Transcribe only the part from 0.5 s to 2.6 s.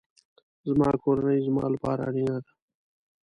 زما کورنۍ زما لپاره اړینه ده